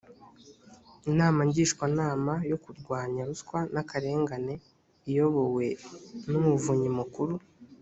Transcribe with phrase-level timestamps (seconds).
[1.09, 4.53] inama ngishwanama yo kurwanya ruswa n’ akarengane
[5.09, 5.67] iyobowe
[6.29, 7.33] n’umuvunyi mukuru